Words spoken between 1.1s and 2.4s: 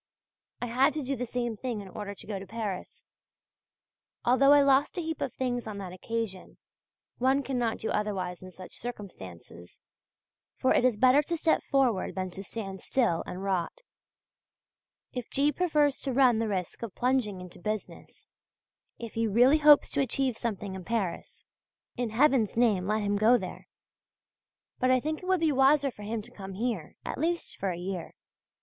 the same thing in order to go